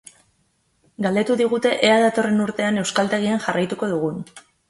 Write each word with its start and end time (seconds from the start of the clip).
Galdetu 1.05 1.35
digute 1.41 1.73
ea 1.89 1.99
datorren 2.05 2.41
urtean 2.47 2.81
euskaltegian 2.85 3.45
jarraituko 3.47 3.93
dugun. 3.95 4.19